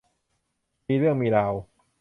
[0.87, 1.53] มีเรื่องมีราว